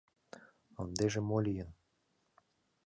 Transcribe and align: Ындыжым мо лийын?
Ындыжым 0.81 1.25
мо 1.29 1.37
лийын? 1.45 1.69